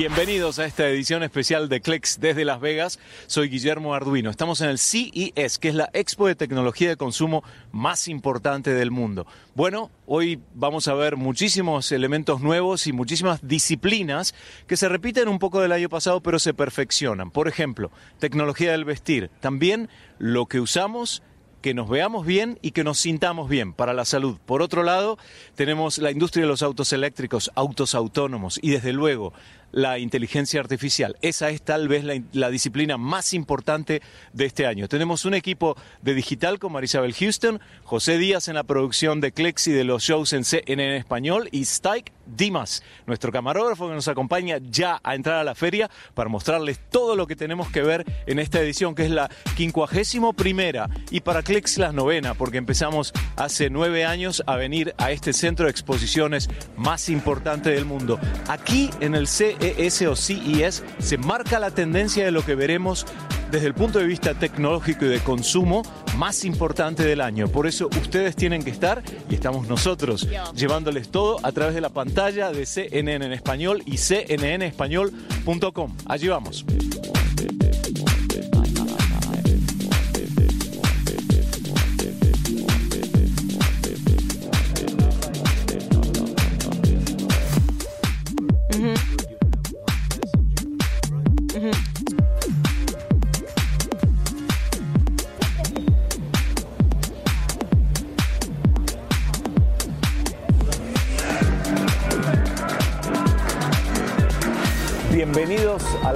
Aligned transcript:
Bienvenidos 0.00 0.58
a 0.58 0.64
esta 0.64 0.88
edición 0.88 1.22
especial 1.22 1.68
de 1.68 1.82
Clex 1.82 2.20
desde 2.20 2.46
Las 2.46 2.58
Vegas. 2.58 2.98
Soy 3.26 3.50
Guillermo 3.50 3.92
Arduino. 3.92 4.30
Estamos 4.30 4.62
en 4.62 4.70
el 4.70 4.78
CES, 4.78 5.58
que 5.58 5.68
es 5.68 5.74
la 5.74 5.90
expo 5.92 6.26
de 6.26 6.34
tecnología 6.34 6.88
de 6.88 6.96
consumo 6.96 7.44
más 7.70 8.08
importante 8.08 8.72
del 8.72 8.90
mundo. 8.90 9.26
Bueno, 9.54 9.90
hoy 10.06 10.40
vamos 10.54 10.88
a 10.88 10.94
ver 10.94 11.18
muchísimos 11.18 11.92
elementos 11.92 12.40
nuevos 12.40 12.86
y 12.86 12.94
muchísimas 12.94 13.46
disciplinas 13.46 14.34
que 14.66 14.78
se 14.78 14.88
repiten 14.88 15.28
un 15.28 15.38
poco 15.38 15.60
del 15.60 15.72
año 15.72 15.90
pasado, 15.90 16.22
pero 16.22 16.38
se 16.38 16.54
perfeccionan. 16.54 17.30
Por 17.30 17.46
ejemplo, 17.46 17.90
tecnología 18.18 18.72
del 18.72 18.86
vestir. 18.86 19.30
También 19.40 19.90
lo 20.18 20.46
que 20.46 20.60
usamos 20.60 21.22
que 21.60 21.74
nos 21.74 21.88
veamos 21.88 22.24
bien 22.24 22.58
y 22.62 22.70
que 22.70 22.84
nos 22.84 22.98
sintamos 22.98 23.48
bien 23.48 23.72
para 23.72 23.92
la 23.92 24.04
salud. 24.04 24.38
Por 24.46 24.62
otro 24.62 24.82
lado, 24.82 25.18
tenemos 25.54 25.98
la 25.98 26.10
industria 26.10 26.44
de 26.44 26.48
los 26.48 26.62
autos 26.62 26.92
eléctricos, 26.92 27.50
autos 27.54 27.94
autónomos 27.94 28.58
y 28.62 28.70
desde 28.70 28.92
luego 28.92 29.32
la 29.72 29.98
inteligencia 29.98 30.60
artificial. 30.60 31.16
Esa 31.22 31.50
es 31.50 31.62
tal 31.62 31.88
vez 31.88 32.04
la, 32.32 32.50
disciplina 32.50 32.96
más 32.96 33.32
importante 33.32 34.02
de 34.32 34.44
este 34.44 34.66
año. 34.66 34.88
Tenemos 34.88 35.24
un 35.24 35.34
equipo 35.34 35.76
de 36.02 36.14
digital 36.14 36.58
con 36.58 36.72
Marisabel 36.72 37.14
Houston, 37.14 37.60
José 37.84 38.18
Díaz 38.18 38.48
en 38.48 38.54
la 38.54 38.64
producción 38.64 39.20
de 39.20 39.32
Clex 39.32 39.68
y 39.68 39.72
de 39.72 39.84
los 39.84 40.02
shows 40.02 40.32
en 40.32 40.44
CNN 40.44 40.90
en 40.90 40.96
español 40.96 41.48
y 41.52 41.64
Stike 41.64 42.12
Dimas, 42.26 42.82
nuestro 43.06 43.32
camarógrafo 43.32 43.88
que 43.88 43.94
nos 43.94 44.08
acompaña 44.08 44.58
ya 44.62 45.00
a 45.02 45.14
entrar 45.14 45.36
a 45.36 45.44
la 45.44 45.54
feria 45.54 45.90
para 46.14 46.28
mostrarles 46.28 46.78
todo 46.90 47.16
lo 47.16 47.26
que 47.26 47.36
tenemos 47.36 47.70
que 47.70 47.82
ver 47.82 48.04
en 48.26 48.38
esta 48.38 48.60
edición, 48.60 48.94
que 48.94 49.04
es 49.04 49.10
la 49.10 49.30
quincuagésimo 49.56 50.32
primera 50.32 50.88
y 51.10 51.20
para 51.20 51.42
Clex 51.42 51.78
la 51.78 51.92
novena, 51.92 52.34
porque 52.34 52.58
empezamos 52.58 53.12
hace 53.36 53.68
nueve 53.70 54.04
años 54.04 54.42
a 54.46 54.56
venir 54.56 54.94
a 54.98 55.10
este 55.10 55.32
centro 55.32 55.66
de 55.66 55.72
exposiciones 55.72 56.48
más 56.76 57.08
importante 57.08 57.70
del 57.70 57.84
mundo. 57.84 58.18
Aquí 58.48 58.90
en 59.00 59.14
el 59.14 59.26
C 59.26 59.56
CES 59.60 60.02
o 60.02 60.16
CES 60.16 60.82
se 60.98 61.18
marca 61.18 61.58
la 61.58 61.70
tendencia 61.70 62.24
de 62.24 62.30
lo 62.30 62.44
que 62.44 62.54
veremos 62.54 63.06
desde 63.50 63.66
el 63.66 63.74
punto 63.74 63.98
de 63.98 64.06
vista 64.06 64.34
tecnológico 64.34 65.04
y 65.04 65.08
de 65.08 65.20
consumo 65.20 65.82
más 66.16 66.44
importante 66.44 67.04
del 67.04 67.20
año. 67.20 67.48
Por 67.48 67.66
eso 67.66 67.88
ustedes 68.00 68.36
tienen 68.36 68.62
que 68.62 68.70
estar 68.70 69.02
y 69.28 69.34
estamos 69.34 69.68
nosotros 69.68 70.28
llevándoles 70.54 71.10
todo 71.10 71.38
a 71.42 71.52
través 71.52 71.74
de 71.74 71.80
la 71.80 71.90
pantalla 71.90 72.52
de 72.52 72.66
CNN 72.66 73.26
en 73.26 73.32
español 73.32 73.82
y 73.86 73.96
cnnespañol.com. 73.96 75.96
Allí 76.06 76.28
vamos. 76.28 76.64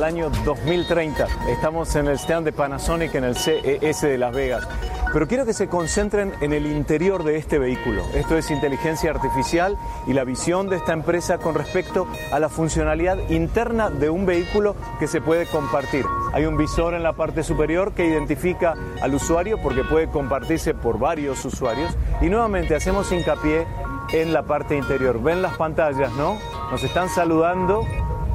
Año 0.05 0.31
2030. 0.45 1.27
Estamos 1.49 1.97
en 1.97 2.09
el 2.09 2.19
stand 2.19 2.45
de 2.45 2.53
Panasonic 2.53 3.15
en 3.15 3.25
el 3.25 3.37
CES 3.37 4.03
de 4.03 4.19
Las 4.19 4.35
Vegas. 4.35 4.69
Pero 5.13 5.27
quiero 5.27 5.47
que 5.47 5.55
se 5.55 5.69
concentren 5.69 6.35
en 6.43 6.53
el 6.53 6.67
interior 6.67 7.25
de 7.25 7.37
este 7.37 7.59
vehículo. 7.59 8.03
Esto 8.15 8.37
es 8.37 8.51
inteligencia 8.51 9.11
artificial 9.11 9.79
y 10.07 10.13
la 10.13 10.25
visión 10.25 10.69
de 10.69 10.77
esta 10.77 10.93
empresa 10.93 11.39
con 11.39 11.55
respecto 11.55 12.07
a 12.33 12.39
la 12.39 12.49
funcionalidad 12.49 13.17
interna 13.31 13.89
de 13.89 14.11
un 14.11 14.27
vehículo 14.27 14.77
que 14.99 15.07
se 15.07 15.23
puede 15.23 15.47
compartir. 15.47 16.05
Hay 16.35 16.45
un 16.45 16.59
visor 16.59 16.95
en 16.95 17.03
la 17.03 17.15
parte 17.15 17.43
superior 17.43 17.93
que 17.93 18.05
identifica 18.05 18.75
al 19.01 19.15
usuario 19.15 19.63
porque 19.63 19.85
puede 19.85 20.09
compartirse 20.09 20.75
por 20.75 20.99
varios 20.99 21.43
usuarios. 21.45 21.97
Y 22.21 22.27
nuevamente 22.27 22.75
hacemos 22.75 23.11
hincapié 23.11 23.67
en 24.13 24.35
la 24.35 24.43
parte 24.43 24.77
interior. 24.77 25.23
Ven 25.23 25.41
las 25.41 25.57
pantallas, 25.57 26.13
¿no? 26.13 26.37
Nos 26.71 26.83
están 26.85 27.09
saludando 27.09 27.87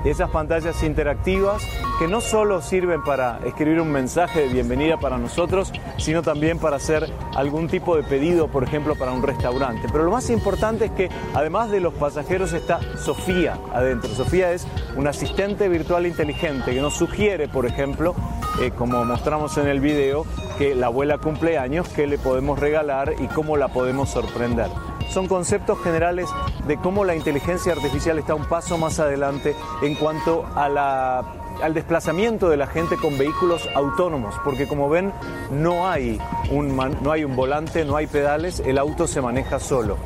esas 0.03 0.29
pantallas 0.29 0.81
interactivas 0.83 1.63
que 1.99 2.07
no 2.07 2.21
solo 2.21 2.61
sirven 2.61 3.03
para 3.03 3.39
escribir 3.45 3.81
un 3.81 3.91
mensaje 3.91 4.41
de 4.41 4.47
bienvenida 4.47 4.97
para 4.97 5.17
nosotros, 5.17 5.73
sino 5.97 6.21
también 6.21 6.57
para 6.57 6.77
hacer 6.77 7.11
algún 7.35 7.67
tipo 7.67 7.95
de 7.97 8.03
pedido, 8.03 8.47
por 8.47 8.63
ejemplo, 8.63 8.95
para 8.95 9.11
un 9.11 9.21
restaurante. 9.21 9.87
Pero 9.91 10.05
lo 10.05 10.11
más 10.11 10.29
importante 10.29 10.85
es 10.85 10.91
que 10.91 11.09
además 11.33 11.69
de 11.71 11.81
los 11.81 11.93
pasajeros 11.93 12.53
está 12.53 12.79
Sofía 12.97 13.59
adentro. 13.73 14.09
Sofía 14.11 14.53
es 14.53 14.65
un 14.95 15.07
asistente 15.07 15.67
virtual 15.67 16.05
inteligente 16.05 16.73
que 16.73 16.81
nos 16.81 16.93
sugiere, 16.93 17.47
por 17.47 17.65
ejemplo, 17.65 18.15
eh, 18.61 18.71
como 18.71 19.03
mostramos 19.03 19.57
en 19.57 19.67
el 19.67 19.81
video, 19.81 20.25
que 20.57 20.75
la 20.75 20.87
abuela 20.87 21.17
cumple 21.17 21.57
años, 21.57 21.87
qué 21.89 22.07
le 22.07 22.17
podemos 22.17 22.59
regalar 22.59 23.13
y 23.19 23.27
cómo 23.27 23.57
la 23.57 23.67
podemos 23.67 24.09
sorprender 24.09 24.67
son 25.09 25.27
conceptos 25.27 25.81
generales 25.83 26.29
de 26.67 26.77
cómo 26.77 27.03
la 27.03 27.15
inteligencia 27.15 27.73
artificial 27.73 28.19
está 28.19 28.35
un 28.35 28.45
paso 28.45 28.77
más 28.77 28.99
adelante 28.99 29.55
en 29.81 29.95
cuanto 29.95 30.45
al 30.55 31.73
desplazamiento 31.73 32.49
de 32.49 32.57
la 32.57 32.67
gente 32.67 32.95
con 32.97 33.17
vehículos 33.17 33.67
autónomos, 33.75 34.35
porque 34.43 34.67
como 34.67 34.89
ven 34.89 35.11
no 35.51 35.87
hay, 35.89 36.19
un, 36.51 36.75
no 36.75 37.11
hay 37.11 37.23
un 37.23 37.35
volante, 37.35 37.85
no 37.85 37.95
hay 37.95 38.07
pedales, 38.07 38.59
el 38.61 38.77
auto 38.77 39.07
se 39.07 39.21
maneja 39.21 39.59
solo. 39.59 39.97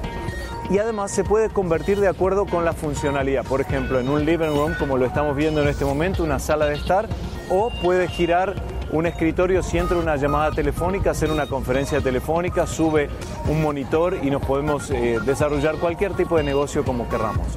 Y 0.69 0.77
además 0.77 1.11
se 1.11 1.23
puede 1.23 1.49
convertir 1.49 1.99
de 1.99 2.07
acuerdo 2.07 2.45
con 2.45 2.63
la 2.63 2.73
funcionalidad, 2.73 3.43
por 3.43 3.59
ejemplo 3.61 3.99
en 3.99 4.09
un 4.09 4.25
living 4.25 4.55
room 4.55 4.73
como 4.79 4.97
lo 4.97 5.05
estamos 5.05 5.35
viendo 5.35 5.61
en 5.61 5.67
este 5.67 5.83
momento, 5.83 6.23
una 6.23 6.39
sala 6.39 6.65
de 6.67 6.75
estar, 6.75 7.07
o 7.49 7.69
puede 7.81 8.07
girar 8.07 8.55
un 8.93 9.07
escritorio 9.07 9.63
si 9.63 9.79
entra 9.79 9.97
una 9.97 10.15
llamada 10.15 10.51
telefónica, 10.51 11.11
hacer 11.11 11.31
una 11.31 11.47
conferencia 11.47 11.99
telefónica, 11.99 12.67
sube 12.67 13.09
un 13.49 13.61
monitor 13.61 14.19
y 14.21 14.29
nos 14.29 14.45
podemos 14.45 14.89
eh, 14.91 15.19
desarrollar 15.25 15.77
cualquier 15.77 16.13
tipo 16.13 16.37
de 16.37 16.43
negocio 16.43 16.85
como 16.85 17.09
querramos. 17.09 17.47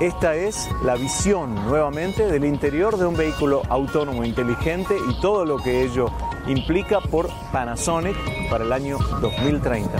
Esta 0.00 0.34
es 0.34 0.68
la 0.84 0.96
visión 0.96 1.54
nuevamente 1.66 2.26
del 2.26 2.44
interior 2.44 2.96
de 2.96 3.06
un 3.06 3.16
vehículo 3.16 3.62
autónomo 3.68 4.24
inteligente 4.24 4.96
y 5.08 5.20
todo 5.20 5.44
lo 5.44 5.58
que 5.58 5.82
ello 5.82 6.06
implica 6.48 7.00
por 7.00 7.30
Panasonic 7.52 8.16
para 8.50 8.64
el 8.64 8.72
año 8.72 8.98
2030. 9.20 9.98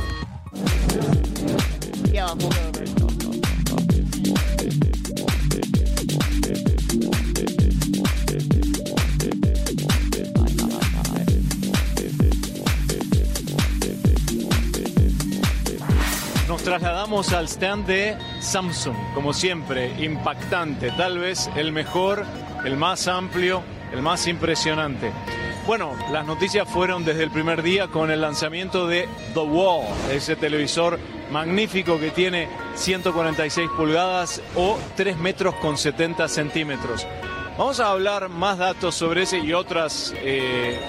Trasladamos 16.73 17.35
al 17.35 17.49
stand 17.49 17.85
de 17.85 18.17
Samsung, 18.41 18.97
como 19.13 19.35
siempre, 19.35 19.93
impactante, 20.03 20.91
tal 20.93 21.19
vez 21.19 21.51
el 21.55 21.71
mejor, 21.71 22.25
el 22.65 22.79
más 22.79 23.09
amplio, 23.09 23.63
el 23.93 24.01
más 24.01 24.27
impresionante. 24.27 25.13
Bueno, 25.67 25.95
las 26.11 26.25
noticias 26.25 26.67
fueron 26.67 27.05
desde 27.05 27.25
el 27.25 27.31
primer 27.31 27.63
día 27.63 27.89
con 27.89 28.11
el 28.11 28.23
lanzamiento 28.23 28.87
de 28.87 29.07
The 29.35 29.41
Wall, 29.41 29.85
ese 30.11 30.35
televisor 30.35 30.99
magnífico 31.31 32.01
que 32.01 32.11
tiene 32.11 32.49
146 32.75 33.69
pulgadas 33.77 34.41
o 34.57 34.79
3 34.97 35.19
metros 35.19 35.55
con 35.57 35.77
70 35.77 36.27
centímetros. 36.27 37.07
Vamos 37.59 37.81
a 37.81 37.91
hablar 37.91 38.31
más 38.31 38.57
datos 38.57 38.95
sobre 38.95 39.25
ese 39.25 39.41
y 39.41 39.53
otros 39.53 40.15
eh, 40.17 40.81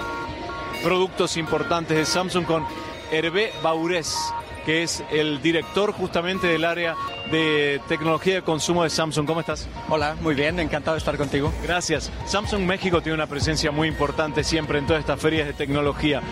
productos 0.82 1.36
importantes 1.36 1.94
de 1.94 2.06
Samsung 2.06 2.46
con 2.46 2.64
Hervé 3.12 3.52
Baurés, 3.62 4.16
que 4.64 4.82
es 4.82 5.02
el 5.10 5.42
director 5.42 5.92
justamente 5.92 6.46
del 6.46 6.64
área 6.64 6.96
de 7.30 7.80
tecnología 7.88 8.34
de 8.34 8.42
consumo 8.42 8.82
de 8.82 8.90
Samsung. 8.90 9.26
¿Cómo 9.26 9.40
estás? 9.40 9.68
Hola, 9.88 10.16
muy 10.20 10.34
bien, 10.34 10.58
encantado 10.60 10.94
de 10.94 10.98
estar 10.98 11.16
contigo. 11.16 11.52
Gracias. 11.62 12.10
Samsung 12.26 12.62
México 12.62 13.02
tiene 13.02 13.14
una 13.14 13.26
presencia 13.26 13.70
muy 13.70 13.88
importante 13.88 14.44
siempre 14.44 14.78
en 14.78 14.86
todas 14.86 15.00
estas 15.00 15.20
ferias 15.20 15.46
de 15.46 15.52
tecnología. 15.52 16.22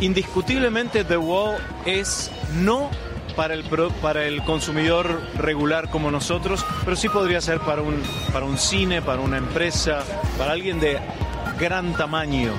Indiscutiblemente 0.00 1.04
The 1.04 1.16
Wall 1.16 1.56
es 1.84 2.30
no 2.54 2.90
para 3.36 3.54
el, 3.54 3.64
para 4.02 4.24
el 4.24 4.42
consumidor 4.44 5.20
regular 5.36 5.90
como 5.90 6.10
nosotros, 6.10 6.64
pero 6.84 6.96
sí 6.96 7.08
podría 7.08 7.40
ser 7.40 7.60
para 7.60 7.82
un, 7.82 8.02
para 8.32 8.44
un 8.44 8.58
cine, 8.58 9.02
para 9.02 9.20
una 9.20 9.38
empresa, 9.38 10.02
para 10.38 10.52
alguien 10.52 10.80
de 10.80 10.98
gran 11.58 11.94
tamaño. 11.94 12.52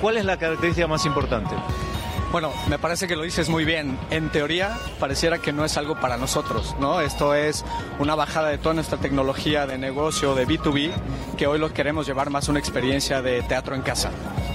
¿Cuál 0.00 0.16
es 0.16 0.24
la 0.24 0.36
característica 0.36 0.86
más 0.86 1.04
importante? 1.06 1.54
Bueno, 2.30 2.52
me 2.68 2.78
parece 2.78 3.08
que 3.08 3.16
lo 3.16 3.22
dices 3.22 3.48
muy 3.48 3.64
bien. 3.64 3.98
En 4.10 4.28
teoría, 4.30 4.76
pareciera 5.00 5.38
que 5.38 5.50
no 5.52 5.64
es 5.64 5.78
algo 5.78 5.98
para 5.98 6.18
nosotros, 6.18 6.76
¿no? 6.78 7.00
Esto 7.00 7.34
es 7.34 7.64
una 7.98 8.14
bajada 8.14 8.48
de 8.48 8.58
toda 8.58 8.74
nuestra 8.74 8.98
tecnología 8.98 9.66
de 9.66 9.78
negocio, 9.78 10.34
de 10.34 10.46
B2B, 10.46 10.92
que 11.38 11.46
hoy 11.46 11.58
lo 11.58 11.72
queremos 11.72 12.06
llevar 12.06 12.28
más 12.28 12.48
a 12.48 12.50
una 12.50 12.60
experiencia 12.60 13.22
de 13.22 13.40
teatro 13.42 13.74
en 13.74 13.80
casa. 13.80 14.10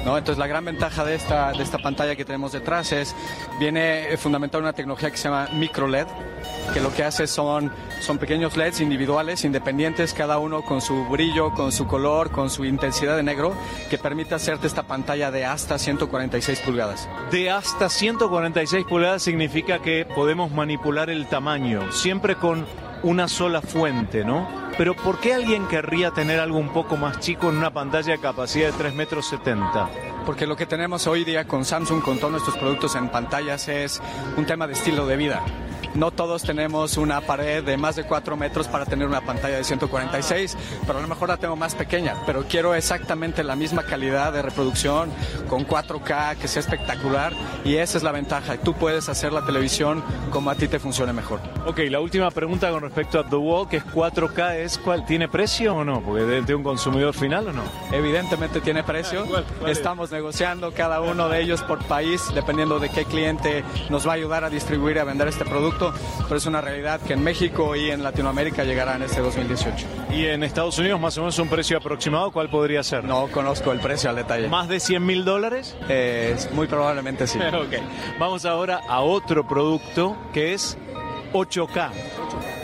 ¿No? 0.05 0.17
Entonces 0.17 0.37
la 0.37 0.47
gran 0.47 0.65
ventaja 0.65 1.05
de 1.05 1.15
esta, 1.15 1.51
de 1.51 1.63
esta 1.63 1.77
pantalla 1.77 2.15
que 2.15 2.25
tenemos 2.25 2.51
detrás 2.51 2.91
es, 2.91 3.15
viene 3.59 4.15
fundamental 4.17 4.61
una 4.61 4.73
tecnología 4.73 5.11
que 5.11 5.17
se 5.17 5.29
llama 5.29 5.47
micro 5.53 5.87
LED, 5.87 6.07
que 6.73 6.81
lo 6.81 6.93
que 6.93 7.03
hace 7.03 7.27
son, 7.27 7.71
son 8.01 8.17
pequeños 8.17 8.57
LEDs 8.57 8.81
individuales, 8.81 9.43
independientes, 9.45 10.13
cada 10.13 10.39
uno 10.39 10.63
con 10.63 10.81
su 10.81 11.05
brillo, 11.05 11.53
con 11.53 11.71
su 11.71 11.87
color, 11.87 12.31
con 12.31 12.49
su 12.49 12.65
intensidad 12.65 13.15
de 13.15 13.23
negro, 13.23 13.53
que 13.89 13.97
permite 13.97 14.35
hacerte 14.35 14.67
esta 14.67 14.83
pantalla 14.83 15.31
de 15.31 15.45
hasta 15.45 15.77
146 15.77 16.59
pulgadas. 16.59 17.07
De 17.31 17.49
hasta 17.49 17.89
146 17.89 18.85
pulgadas 18.85 19.23
significa 19.23 19.79
que 19.79 20.05
podemos 20.05 20.51
manipular 20.51 21.09
el 21.09 21.27
tamaño, 21.27 21.91
siempre 21.91 22.35
con 22.35 22.65
una 23.03 23.27
sola 23.27 23.61
fuente, 23.61 24.23
¿no? 24.23 24.62
Pero 24.77 24.95
¿por 24.95 25.19
qué 25.19 25.33
alguien 25.33 25.67
querría 25.67 26.11
tener 26.11 26.39
algo 26.39 26.57
un 26.57 26.69
poco 26.69 26.97
más 26.97 27.19
chico 27.19 27.49
en 27.49 27.57
una 27.57 27.71
pantalla 27.71 28.13
de 28.13 28.19
capacidad 28.19 28.71
de 28.71 28.77
3 28.77 28.95
metros 28.95 29.27
70? 29.27 29.89
Porque 30.25 30.47
lo 30.47 30.55
que 30.55 30.65
tenemos 30.65 31.05
hoy 31.05 31.23
día 31.23 31.45
con 31.45 31.63
Samsung, 31.63 32.01
con 32.01 32.17
todos 32.17 32.31
nuestros 32.31 32.57
productos 32.57 32.95
en 32.95 33.09
pantallas, 33.09 33.67
es 33.67 34.01
un 34.35 34.45
tema 34.45 34.65
de 34.65 34.73
estilo 34.73 35.05
de 35.05 35.17
vida. 35.17 35.43
No 35.95 36.09
todos 36.09 36.41
tenemos 36.41 36.97
una 36.97 37.21
pared 37.21 37.63
de 37.63 37.77
más 37.77 37.95
de 37.95 38.03
4 38.03 38.35
metros 38.35 38.67
para 38.67 38.85
tener 38.85 39.07
una 39.07 39.21
pantalla 39.21 39.57
de 39.57 39.63
146, 39.63 40.57
pero 40.87 40.97
a 40.97 41.01
lo 41.01 41.07
mejor 41.07 41.29
la 41.29 41.37
tengo 41.37 41.55
más 41.55 41.75
pequeña, 41.75 42.15
pero 42.25 42.45
quiero 42.49 42.73
exactamente 42.73 43.43
la 43.43 43.55
misma 43.55 43.83
calidad 43.83 44.33
de 44.33 44.41
reproducción 44.41 45.11
con 45.47 45.67
4K, 45.67 46.37
que 46.37 46.47
sea 46.47 46.61
espectacular, 46.61 47.33
y 47.63 47.75
esa 47.75 47.97
es 47.97 48.03
la 48.03 48.11
ventaja. 48.11 48.57
Tú 48.57 48.73
puedes 48.73 49.07
hacer 49.07 49.33
la 49.33 49.45
televisión 49.45 50.03
como 50.31 50.49
a 50.49 50.55
ti 50.55 50.67
te 50.67 50.79
funcione 50.79 51.13
mejor. 51.13 51.39
Ok, 51.67 51.79
la 51.89 51.99
última 51.99 52.31
pregunta 52.31 52.71
con 52.71 52.81
respecto 52.81 53.19
a 53.19 53.29
The 53.29 53.35
Wall, 53.35 53.69
que 53.69 53.77
es 53.77 53.85
4K, 53.85 54.55
es 54.55 54.79
cuál, 54.79 55.05
¿tiene 55.05 55.27
precio 55.27 55.75
o 55.75 55.83
no? 55.83 56.01
Porque 56.01 56.23
de, 56.23 56.55
un 56.55 56.63
consumidor 56.63 57.13
final 57.13 57.49
o 57.49 57.53
no? 57.53 57.63
Evidentemente 57.91 58.61
tiene 58.61 58.83
precio. 58.83 59.25
Estamos 59.67 60.11
negociando 60.11 60.71
cada 60.73 61.01
uno 61.01 61.29
de 61.29 61.41
ellos 61.41 61.61
por 61.61 61.83
país, 61.85 62.31
dependiendo 62.33 62.79
de 62.79 62.89
qué 62.89 63.05
cliente 63.05 63.63
nos 63.89 64.07
va 64.07 64.13
a 64.13 64.15
ayudar 64.15 64.43
a 64.43 64.49
distribuir 64.49 64.97
y 64.97 64.99
a 64.99 65.03
vender 65.03 65.27
este 65.27 65.45
producto 65.45 65.82
pero 66.23 66.37
es 66.37 66.45
una 66.45 66.61
realidad 66.61 67.01
que 67.01 67.13
en 67.13 67.23
México 67.23 67.75
y 67.75 67.89
en 67.89 68.03
Latinoamérica 68.03 68.63
llegará 68.63 68.95
en 68.95 69.03
este 69.03 69.21
2018. 69.21 69.87
¿Y 70.11 70.27
en 70.27 70.43
Estados 70.43 70.77
Unidos 70.77 70.99
más 70.99 71.17
o 71.17 71.21
menos 71.21 71.39
un 71.39 71.49
precio 71.49 71.77
aproximado 71.77 72.31
cuál 72.31 72.49
podría 72.49 72.83
ser? 72.83 73.03
No 73.03 73.27
conozco 73.27 73.71
el 73.71 73.79
precio 73.79 74.09
al 74.09 74.15
detalle. 74.15 74.47
¿Más 74.47 74.67
de 74.67 74.79
100 74.79 75.05
mil 75.05 75.25
dólares? 75.25 75.75
Eh, 75.89 76.37
muy 76.53 76.67
probablemente 76.67 77.25
sí. 77.27 77.39
ok, 77.47 78.19
vamos 78.19 78.45
ahora 78.45 78.81
a 78.87 79.01
otro 79.01 79.47
producto 79.47 80.15
que 80.33 80.53
es 80.53 80.77
8K. 81.33 81.89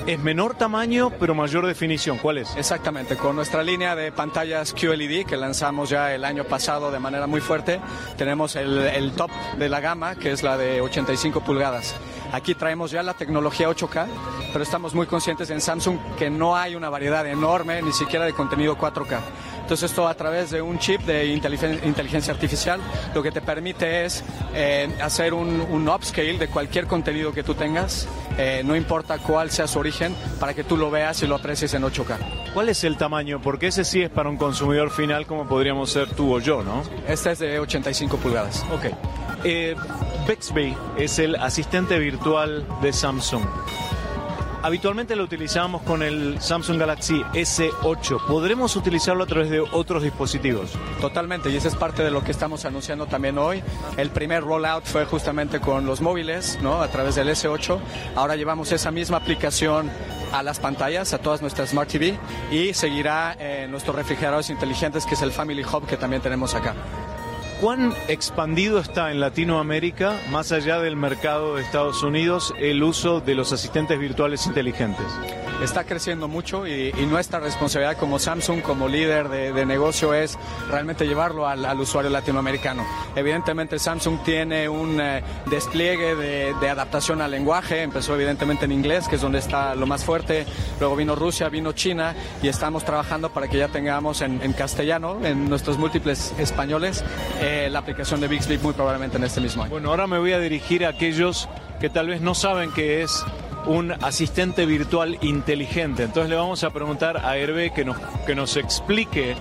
Es 0.08 0.18
menor 0.20 0.56
tamaño, 0.56 1.12
pero 1.20 1.36
mayor 1.36 1.68
definición. 1.68 2.18
¿Cuál 2.18 2.40
es? 2.40 2.56
Exactamente, 2.56 3.16
con 3.16 3.36
nuestra 3.36 3.62
línea 3.62 3.96
de 3.96 4.12
pantallas 4.12 4.74
QLED 4.74 5.26
que 5.26 5.38
lanzamos 5.38 5.90
ya 5.90 6.16
el 6.16 6.26
año 6.26 6.46
pasado 6.46 6.90
de 6.90 7.00
manera 7.00 7.28
muy 7.28 7.42
fuerte, 7.42 7.80
tenemos 8.18 8.56
el, 8.56 8.78
el 8.80 9.12
top 9.12 9.30
de 9.58 9.70
la 9.70 9.80
gama, 9.82 10.16
que 10.16 10.32
es 10.32 10.42
la 10.42 10.58
de 10.58 10.82
85 10.82 11.42
pulgadas. 11.42 11.96
Aquí 12.32 12.54
traemos 12.56 12.92
ya 12.92 13.02
la 13.02 13.14
tecnología 13.14 13.70
8K, 13.70 14.06
pero 14.54 14.64
estamos 14.64 14.94
muy 14.94 15.08
conscientes 15.08 15.50
en 15.50 15.62
Samsung 15.62 15.98
que 16.18 16.30
no 16.30 16.56
hay 16.56 16.76
una 16.76 16.90
variedad 16.90 17.26
enorme, 17.26 17.82
ni 17.82 17.92
siquiera 17.92 18.26
de 18.26 18.34
contenido 18.34 18.78
4K. 18.78 19.20
Entonces 19.70 19.92
esto 19.92 20.08
a 20.08 20.16
través 20.16 20.50
de 20.50 20.64
un 20.64 20.80
chip 20.80 21.02
de 21.02 21.28
inteligencia 21.28 22.34
artificial 22.34 22.80
lo 23.14 23.22
que 23.22 23.32
te 23.32 23.40
permite 23.40 24.04
es 24.04 24.24
eh, 24.56 24.90
hacer 25.00 25.34
un, 25.34 25.88
upscale 25.88 26.40
de 26.40 26.48
cualquier 26.48 26.88
contenido 26.88 27.32
que 27.34 27.44
tú 27.44 27.54
tengas, 27.54 28.08
eh, 28.38 28.64
no 28.66 28.76
importa 28.76 29.20
cuál 29.20 29.52
sea 29.52 29.68
su 29.68 29.78
origen, 29.78 30.16
para 30.40 30.56
que 30.56 30.64
tú 30.64 30.76
lo 30.76 30.90
veas 30.90 31.22
y 31.22 31.28
lo 31.28 31.36
aprecies 31.36 31.74
en 31.76 31.84
8K. 31.84 32.18
¿Cuál 32.54 32.70
es 32.70 32.84
el 32.84 32.98
tamaño? 32.98 33.42
Porque 33.42 33.68
ese 33.68 33.84
sí 33.86 34.02
es 34.02 34.10
para 34.10 34.30
un 34.30 34.38
consumidor 34.38 34.90
final 34.90 35.28
como 35.28 35.48
podríamos 35.48 35.92
ser 35.92 36.10
tú 36.16 36.34
o 36.34 36.40
yo, 36.40 36.64
¿no? 36.64 36.82
Este 37.08 37.32
es 37.32 37.40
de 37.40 37.60
85 37.60 38.18
pulgadas. 38.18 38.66
Ok. 38.74 38.86
Eh, 39.44 39.76
Bixby 40.30 40.78
es 40.96 41.18
el 41.18 41.36
asistente 41.38 41.98
virtual 41.98 42.64
de 42.84 42.94
Samsung. 42.94 43.44
Habitualmente 44.62 45.16
lo 45.16 45.24
utilizamos 45.24 45.82
con 45.82 46.04
el 46.04 46.40
Samsung 46.40 46.78
Galaxy 46.78 47.24
S8. 47.34 48.28
¿Podremos 48.28 48.76
utilizarlo 48.76 49.24
a 49.24 49.26
través 49.26 49.50
de 49.50 49.60
otros 49.60 50.04
dispositivos? 50.04 50.74
Totalmente, 51.02 51.50
y 51.50 51.56
esa 51.56 51.70
es 51.70 51.76
parte 51.76 52.04
de 52.04 52.12
lo 52.12 52.24
que 52.24 52.30
estamos 52.30 52.64
anunciando 52.66 53.08
también 53.08 53.40
hoy. 53.40 53.64
El 53.98 54.12
primer 54.12 54.44
rollout 54.44 54.86
fue 54.86 55.06
justamente 55.06 55.60
con 55.60 55.88
los 55.88 56.00
móviles, 56.00 56.60
¿no? 56.62 56.84
A 56.84 56.90
través 56.90 57.16
del 57.16 57.30
S8. 57.30 57.80
Ahora 58.16 58.36
llevamos 58.36 58.72
esa 58.72 58.92
misma 58.92 59.18
aplicación 59.18 59.90
a 60.32 60.44
las 60.44 60.60
pantallas, 60.60 61.12
a 61.14 61.18
todas 61.18 61.42
nuestras 61.42 61.72
Smart 61.72 61.90
TV 61.90 62.20
y 62.52 62.76
seguirá 62.76 63.36
en 63.40 63.72
nuestros 63.72 63.96
refrigeradores 63.96 64.52
inteligentes, 64.52 65.08
que 65.08 65.16
es 65.16 65.24
el 65.24 65.32
Family 65.32 65.64
Hub 65.64 65.88
que 65.88 65.98
también 65.98 66.22
tenemos 66.22 66.54
acá. 66.54 66.76
¿Cuán 67.62 67.94
expandido 68.08 68.80
está 68.80 69.12
en 69.12 69.20
Latinoamérica, 69.20 70.18
más 70.32 70.54
allá 70.54 70.80
del 70.80 70.96
mercado 70.96 71.56
de 71.56 71.64
Estados 71.64 72.04
Unidos, 72.04 72.54
el 72.58 72.82
uso 72.82 73.20
de 73.20 73.36
los 73.36 73.52
asistentes 73.52 74.00
virtuales 74.00 74.48
inteligentes? 74.48 75.06
Está 75.62 75.84
creciendo 75.84 76.28
mucho 76.28 76.66
y, 76.68 76.92
nuestra 77.10 77.40
responsabilidad 77.40 77.98
como 77.98 78.20
Samsung, 78.20 78.62
como 78.62 78.88
líder 78.88 79.30
de, 79.30 79.66
negocio, 79.66 80.14
es 80.14 80.38
realmente 80.70 81.08
llevarlo 81.08 81.48
al, 81.48 81.80
usuario 81.80 82.10
latinoamericano. 82.12 82.86
Evidentemente 83.16 83.80
Samsung 83.80 84.24
tiene 84.24 84.70
un 84.70 85.00
eh, 85.02 85.24
despliegue 85.50 86.16
de, 86.16 86.70
adaptación 86.70 87.22
al 87.22 87.32
lenguaje, 87.32 87.82
empezó 87.82 88.16
evidentemente 88.16 88.66
en 88.66 88.72
inglés, 88.72 89.08
que 89.08 89.16
es 89.16 89.22
donde 89.22 89.40
está 89.40 89.76
lo 89.76 89.88
más 89.88 90.04
fuerte, 90.04 90.46
luego 90.80 90.96
vino 90.96 91.16
Rusia, 91.16 91.50
vino 91.50 91.72
China 91.72 92.16
y 92.44 92.48
estamos 92.48 92.86
trabajando 92.86 93.30
para 93.30 93.48
que 93.48 93.58
ya 93.58 93.68
tengamos 93.70 94.22
en, 94.22 94.54
castellano, 94.54 95.18
en 95.24 95.50
nuestros 95.50 95.78
múltiples 95.78 96.34
españoles, 96.38 97.04
eh, 97.42 97.70
la 97.72 97.80
aplicación 97.80 98.22
de 98.22 98.28
Bixby 98.28 98.58
muy 98.60 98.74
probablemente 98.74 99.18
en 99.18 99.24
este 99.24 99.42
mismo 99.42 99.64
año. 99.64 99.72
Bueno, 99.72 99.90
ahora 99.90 100.08
me 100.08 100.20
voy 100.20 100.34
a 100.34 100.40
dirigir 100.40 100.86
a 100.86 100.90
aquellos 100.90 101.50
que 101.80 101.90
tal 101.90 102.08
vez 102.08 102.22
no 102.22 102.36
saben 102.36 102.72
qué 102.72 103.02
es 103.02 103.24
un 103.70 103.92
asistente 103.92 104.66
virtual 104.66 105.20
inteligente. 105.22 106.04
Entonces 106.04 106.30
le 106.30 106.36
vamos 106.36 106.64
a 106.64 106.72
preguntar 106.72 107.18
a 107.24 107.38
Hervé 107.38 107.72
que 107.72 107.86
nos, 107.86 107.98
que 108.26 108.34
nos 108.34 108.58
explique 108.58 109.36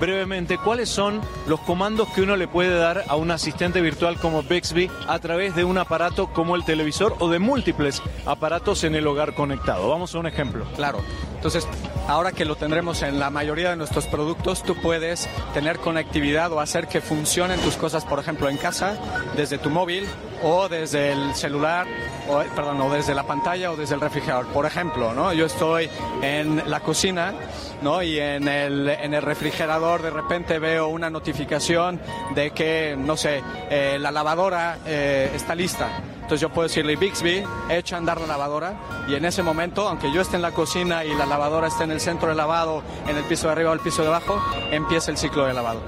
brevemente 0.00 0.56
cuáles 0.56 0.88
son 0.88 1.20
los 1.46 1.60
comandos 1.60 2.08
que 2.08 2.22
uno 2.22 2.34
le 2.36 2.48
puede 2.48 2.76
dar 2.76 3.04
a 3.08 3.16
un 3.16 3.30
asistente 3.30 3.82
virtual 3.82 4.16
como 4.16 4.42
Bixby 4.42 4.90
a 5.06 5.18
través 5.18 5.54
de 5.54 5.64
un 5.64 5.76
aparato 5.76 6.28
como 6.32 6.56
el 6.56 6.64
televisor 6.64 7.14
o 7.18 7.28
de 7.28 7.38
múltiples 7.38 8.02
aparatos 8.24 8.84
en 8.84 8.94
el 8.94 9.06
hogar 9.06 9.34
conectado. 9.34 9.86
Vamos 9.88 10.14
a 10.14 10.18
un 10.18 10.26
ejemplo. 10.26 10.64
Claro. 10.76 11.00
Entonces, 11.36 11.68
ahora 12.08 12.32
que 12.32 12.44
lo 12.44 12.56
tendremos 12.56 13.02
en 13.02 13.18
la 13.18 13.30
mayoría 13.30 13.70
de 13.70 13.76
nuestros 13.76 14.06
productos, 14.06 14.62
tú 14.62 14.74
puedes 14.76 15.28
tener 15.52 15.78
conectividad 15.78 16.52
o 16.52 16.60
hacer 16.60 16.86
que 16.88 17.00
funcionen 17.00 17.60
tus 17.60 17.76
cosas, 17.76 18.04
por 18.04 18.18
ejemplo, 18.18 18.48
en 18.48 18.56
casa, 18.56 18.96
desde 19.36 19.58
tu 19.58 19.70
móvil 19.70 20.06
o 20.42 20.68
desde 20.68 21.12
el 21.12 21.34
celular, 21.34 21.86
o, 22.28 22.42
perdón, 22.54 22.80
o 22.80 22.92
desde 22.92 23.14
la 23.14 23.24
pantalla 23.24 23.70
o 23.72 23.76
desde 23.76 23.94
el 23.94 24.00
refrigerador. 24.00 24.46
Por 24.48 24.66
ejemplo, 24.66 25.14
¿no? 25.14 25.32
yo 25.32 25.46
estoy 25.46 25.88
en 26.22 26.62
la 26.70 26.80
cocina 26.80 27.34
¿no? 27.82 28.02
y 28.02 28.18
en 28.18 28.48
el, 28.48 28.88
en 28.88 29.14
el 29.14 29.22
refrigerador 29.22 30.02
de 30.02 30.10
repente 30.10 30.58
veo 30.58 30.88
una 30.88 31.10
notificación 31.10 32.00
de 32.34 32.50
que, 32.50 32.96
no 32.98 33.16
sé, 33.16 33.42
eh, 33.70 33.96
la 33.98 34.10
lavadora 34.10 34.78
eh, 34.86 35.30
está 35.34 35.54
lista 35.54 35.88
entonces 36.24 36.40
yo 36.40 36.48
puedo 36.48 36.66
decirle, 36.66 36.96
Bixby, 36.96 37.44
echa 37.68 37.96
a 37.96 37.98
andar 37.98 38.18
la 38.18 38.26
lavadora 38.26 38.74
y 39.06 39.14
en 39.14 39.26
ese 39.26 39.42
momento, 39.42 39.86
aunque 39.86 40.10
yo 40.10 40.22
esté 40.22 40.36
en 40.36 40.42
la 40.42 40.52
cocina 40.52 41.04
y 41.04 41.14
la 41.14 41.26
lavadora 41.26 41.68
esté 41.68 41.84
en 41.84 41.90
el 41.90 42.00
centro 42.00 42.28
del 42.28 42.38
lavado, 42.38 42.82
en 43.06 43.14
el 43.14 43.24
piso 43.24 43.48
de 43.48 43.52
arriba 43.52 43.72
o 43.72 43.74
el 43.74 43.80
piso 43.80 44.00
de 44.00 44.08
abajo, 44.08 44.42
empieza 44.70 45.10
el 45.10 45.18
ciclo 45.18 45.44
de 45.44 45.52
lavado. 45.52 45.82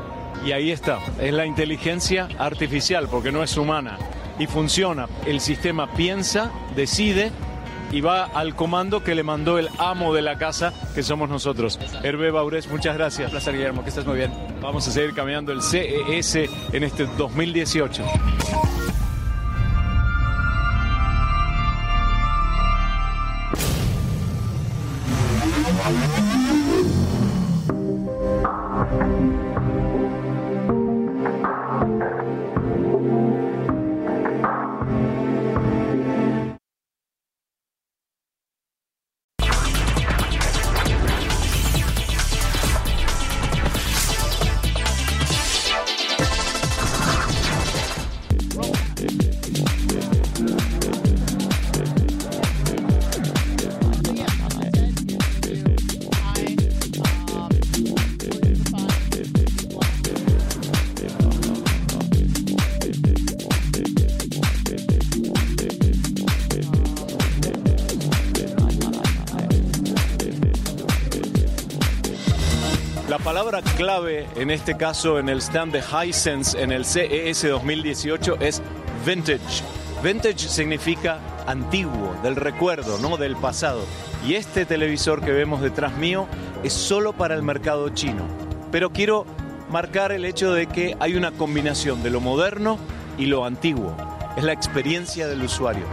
Y 0.45 0.53
ahí 0.53 0.73
está, 0.73 0.99
es 1.19 1.33
la 1.33 1.47
inteligencia 1.47 2.29
artificial, 2.39 3.09
porque 3.11 3.33
no 3.33 3.43
es 3.43 3.57
humana. 3.57 3.97
Y 4.39 4.47
funciona, 4.47 5.09
el 5.25 5.41
sistema 5.41 5.91
piensa, 5.95 6.51
decide 6.75 7.33
y 7.91 8.03
va 8.03 8.25
al 8.25 8.55
comando 8.55 9.03
que 9.03 9.15
le 9.15 9.23
mandó 9.23 9.59
el 9.59 9.71
amo 9.79 10.13
de 10.13 10.21
la 10.21 10.37
casa, 10.37 10.75
que 10.95 11.03
somos 11.03 11.31
nosotros. 11.31 11.81
Hervé 12.03 12.31
Baures, 12.31 12.69
muchas 12.69 12.95
gracias. 12.95 13.29
Un 13.29 13.31
placer, 13.31 13.55
Guillermo, 13.55 13.83
que 13.85 13.89
estés 13.89 14.05
muy 14.05 14.19
bien. 14.19 14.33
Vamos 14.61 14.87
a 14.87 14.91
seguir 14.91 15.15
caminando 15.15 15.51
el 15.51 15.63
CES 15.63 16.51
en 16.75 16.85
este 16.85 17.07
2018. 17.17 18.05
Clave 73.77 74.27
en 74.37 74.51
este 74.51 74.75
caso 74.79 75.19
en 75.19 75.29
el 75.29 75.43
stand 75.43 75.75
de 75.75 75.83
Hisense 75.83 76.61
en 76.61 76.73
el 76.73 76.87
CES 76.87 77.43
2018 77.43 78.39
es 78.41 78.63
vintage. 79.05 79.63
Vintage 80.03 80.49
significa 80.49 81.21
antiguo, 81.47 82.17
del 82.23 82.37
recuerdo, 82.37 82.99
no 82.99 83.19
del 83.19 83.37
pasado. 83.37 83.83
Y 84.27 84.35
este 84.35 84.65
televisor 84.65 85.23
que 85.23 85.31
vemos 85.31 85.61
detrás 85.61 85.95
mío 85.99 86.27
es 86.65 86.73
solo 86.73 87.13
para 87.13 87.35
el 87.35 87.43
mercado 87.43 87.91
chino. 87.91 88.27
Pero 88.73 88.91
quiero 88.91 89.27
marcar 89.71 90.11
el 90.11 90.25
hecho 90.25 90.55
de 90.55 90.69
que 90.69 90.97
hay 90.99 91.15
una 91.15 91.33
combinación 91.33 92.03
de 92.03 92.11
lo 92.11 92.21
moderno 92.21 92.79
y 93.19 93.27
lo 93.27 93.45
antiguo. 93.45 93.95
Es 94.39 94.45
la 94.45 94.53
experiencia 94.53 95.29
del 95.29 95.43
usuario. 95.43 95.85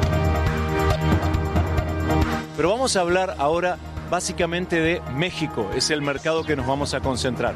Pero 2.55 2.69
vamos 2.69 2.95
a 2.95 3.01
hablar 3.01 3.35
ahora 3.39 3.77
básicamente 4.13 4.79
de 4.79 5.01
México. 5.15 5.71
Es 5.75 5.89
el 5.89 6.03
mercado 6.03 6.43
que 6.43 6.55
nos 6.55 6.67
vamos 6.67 6.93
a 6.93 6.99
concentrar. 6.99 7.55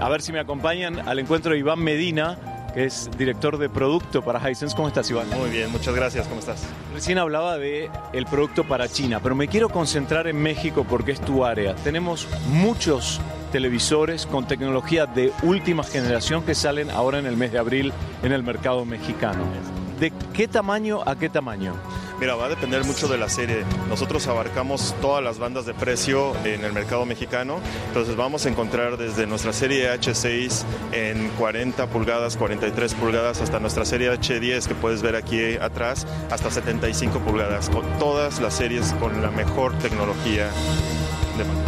A 0.00 0.08
ver 0.08 0.22
si 0.22 0.32
me 0.32 0.40
acompañan 0.40 1.06
al 1.06 1.18
encuentro 1.18 1.52
de 1.52 1.58
Iván 1.58 1.78
Medina, 1.78 2.38
que 2.72 2.86
es 2.86 3.10
director 3.18 3.58
de 3.58 3.68
producto 3.68 4.22
para 4.22 4.50
Hisense. 4.50 4.74
¿Cómo 4.74 4.88
estás, 4.88 5.10
Iván? 5.10 5.28
Muy 5.38 5.50
bien, 5.50 5.70
muchas 5.70 5.94
gracias. 5.94 6.26
¿Cómo 6.26 6.40
estás? 6.40 6.66
Recién 6.94 7.18
hablaba 7.18 7.58
de 7.58 7.90
el 8.14 8.24
producto 8.24 8.64
para 8.64 8.88
China, 8.88 9.20
pero 9.22 9.34
me 9.34 9.46
quiero 9.46 9.68
concentrar 9.68 10.26
en 10.26 10.40
México 10.40 10.86
porque 10.88 11.12
es 11.12 11.20
tu 11.20 11.44
área. 11.44 11.74
Tenemos 11.74 12.28
muchos 12.48 13.20
televisores 13.52 14.24
con 14.24 14.46
tecnología 14.46 15.04
de 15.04 15.32
última 15.42 15.84
generación 15.84 16.44
que 16.44 16.54
salen 16.54 16.88
ahora 16.88 17.18
en 17.18 17.26
el 17.26 17.36
mes 17.36 17.52
de 17.52 17.58
abril 17.58 17.92
en 18.22 18.32
el 18.32 18.42
mercado 18.42 18.86
mexicano. 18.86 19.44
¿De 20.00 20.14
qué 20.32 20.48
tamaño 20.48 21.02
a 21.04 21.14
qué 21.16 21.28
tamaño? 21.28 21.74
Mira, 22.24 22.36
va 22.36 22.46
a 22.46 22.48
depender 22.48 22.82
mucho 22.84 23.06
de 23.06 23.18
la 23.18 23.28
serie. 23.28 23.66
Nosotros 23.86 24.26
abarcamos 24.28 24.94
todas 25.02 25.22
las 25.22 25.38
bandas 25.38 25.66
de 25.66 25.74
precio 25.74 26.32
en 26.46 26.64
el 26.64 26.72
mercado 26.72 27.04
mexicano. 27.04 27.60
Entonces 27.88 28.16
vamos 28.16 28.46
a 28.46 28.48
encontrar 28.48 28.96
desde 28.96 29.26
nuestra 29.26 29.52
serie 29.52 29.92
H6 29.92 30.64
en 30.92 31.28
40 31.36 31.86
pulgadas, 31.88 32.38
43 32.38 32.94
pulgadas, 32.94 33.42
hasta 33.42 33.60
nuestra 33.60 33.84
serie 33.84 34.10
H10 34.10 34.66
que 34.66 34.74
puedes 34.74 35.02
ver 35.02 35.16
aquí 35.16 35.58
atrás, 35.60 36.06
hasta 36.30 36.50
75 36.50 37.18
pulgadas. 37.18 37.68
Con 37.68 37.84
todas 37.98 38.40
las 38.40 38.54
series 38.54 38.94
con 38.94 39.20
la 39.20 39.30
mejor 39.30 39.78
tecnología 39.80 40.46
de 41.36 41.63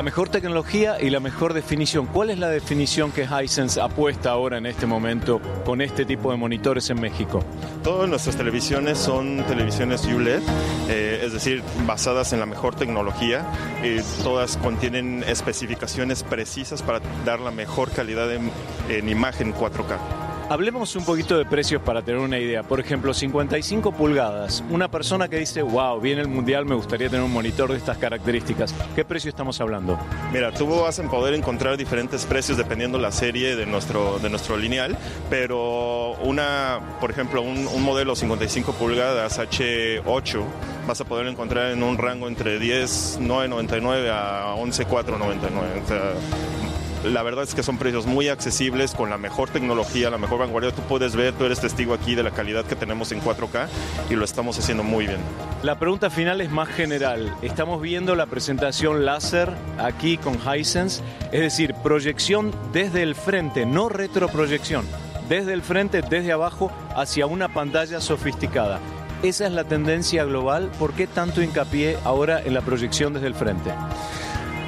la 0.00 0.04
mejor 0.04 0.30
tecnología 0.30 0.96
y 0.98 1.10
la 1.10 1.20
mejor 1.20 1.52
definición. 1.52 2.06
¿Cuál 2.06 2.30
es 2.30 2.38
la 2.38 2.48
definición 2.48 3.12
que 3.12 3.26
Hisense 3.28 3.82
apuesta 3.82 4.30
ahora 4.30 4.56
en 4.56 4.64
este 4.64 4.86
momento 4.86 5.42
con 5.66 5.82
este 5.82 6.06
tipo 6.06 6.30
de 6.30 6.38
monitores 6.38 6.88
en 6.88 6.98
México? 6.98 7.44
Todas 7.84 8.08
nuestras 8.08 8.34
televisiones 8.34 8.96
son 8.96 9.44
televisiones 9.46 10.06
ULED, 10.06 10.40
eh, 10.88 11.20
es 11.22 11.34
decir, 11.34 11.62
basadas 11.86 12.32
en 12.32 12.40
la 12.40 12.46
mejor 12.46 12.74
tecnología. 12.76 13.44
Eh, 13.82 14.02
todas 14.22 14.56
contienen 14.56 15.22
especificaciones 15.28 16.22
precisas 16.22 16.80
para 16.80 17.02
dar 17.26 17.40
la 17.40 17.50
mejor 17.50 17.90
calidad 17.90 18.32
en, 18.32 18.50
en 18.88 19.06
imagen 19.06 19.52
4K. 19.52 20.29
Hablemos 20.50 20.96
un 20.96 21.04
poquito 21.04 21.38
de 21.38 21.44
precios 21.44 21.80
para 21.80 22.02
tener 22.02 22.20
una 22.20 22.36
idea. 22.36 22.64
Por 22.64 22.80
ejemplo, 22.80 23.14
55 23.14 23.92
pulgadas. 23.92 24.64
Una 24.68 24.90
persona 24.90 25.28
que 25.28 25.36
dice, 25.36 25.62
wow, 25.62 26.00
viene 26.00 26.22
el 26.22 26.26
mundial, 26.26 26.66
me 26.66 26.74
gustaría 26.74 27.08
tener 27.08 27.24
un 27.24 27.32
monitor 27.32 27.70
de 27.70 27.76
estas 27.76 27.98
características. 27.98 28.74
¿Qué 28.96 29.04
precio 29.04 29.28
estamos 29.28 29.60
hablando? 29.60 29.96
Mira, 30.32 30.52
tú 30.52 30.66
vas 30.66 30.98
a 30.98 31.04
poder 31.04 31.34
encontrar 31.34 31.76
diferentes 31.76 32.26
precios 32.26 32.58
dependiendo 32.58 32.98
la 32.98 33.12
serie 33.12 33.54
de 33.54 33.64
nuestro, 33.64 34.18
de 34.18 34.28
nuestro 34.28 34.56
lineal, 34.56 34.98
pero 35.30 36.16
una, 36.24 36.80
por 36.98 37.12
ejemplo, 37.12 37.42
un, 37.42 37.84
modelo 37.84 38.16
55 38.16 38.72
pulgadas 38.72 39.38
H8 39.38 40.42
vas 40.88 41.00
a 41.00 41.04
poder 41.04 41.28
encontrar 41.28 41.70
en 41.70 41.84
un 41.84 41.96
rango 41.96 42.26
entre 42.26 42.58
10.999 42.58 44.10
a 44.10 44.56
11.499. 44.56 45.84
O 45.84 46.69
la 47.04 47.22
verdad 47.22 47.44
es 47.44 47.54
que 47.54 47.62
son 47.62 47.78
precios 47.78 48.06
muy 48.06 48.28
accesibles, 48.28 48.92
con 48.92 49.10
la 49.10 49.18
mejor 49.18 49.48
tecnología, 49.48 50.10
la 50.10 50.18
mejor 50.18 50.38
vanguardia. 50.38 50.72
Tú 50.72 50.82
puedes 50.82 51.16
ver, 51.16 51.32
tú 51.32 51.44
eres 51.44 51.60
testigo 51.60 51.94
aquí 51.94 52.14
de 52.14 52.22
la 52.22 52.30
calidad 52.30 52.64
que 52.64 52.76
tenemos 52.76 53.10
en 53.12 53.22
4K 53.22 53.68
y 54.10 54.14
lo 54.14 54.24
estamos 54.24 54.58
haciendo 54.58 54.82
muy 54.82 55.06
bien. 55.06 55.20
La 55.62 55.78
pregunta 55.78 56.10
final 56.10 56.40
es 56.40 56.50
más 56.50 56.68
general. 56.68 57.34
Estamos 57.42 57.80
viendo 57.80 58.14
la 58.14 58.26
presentación 58.26 59.04
láser 59.04 59.50
aquí 59.78 60.18
con 60.18 60.34
Hisense, 60.34 61.02
es 61.32 61.40
decir, 61.40 61.74
proyección 61.82 62.52
desde 62.72 63.02
el 63.02 63.14
frente, 63.14 63.64
no 63.64 63.88
retroproyección, 63.88 64.84
desde 65.28 65.54
el 65.54 65.62
frente, 65.62 66.02
desde 66.02 66.32
abajo, 66.32 66.70
hacia 66.94 67.26
una 67.26 67.48
pantalla 67.48 68.00
sofisticada. 68.00 68.78
Esa 69.22 69.46
es 69.46 69.52
la 69.52 69.64
tendencia 69.64 70.24
global. 70.24 70.70
¿Por 70.78 70.92
qué 70.94 71.06
tanto 71.06 71.42
hincapié 71.42 71.98
ahora 72.04 72.40
en 72.42 72.54
la 72.54 72.62
proyección 72.62 73.12
desde 73.12 73.26
el 73.26 73.34
frente? 73.34 73.70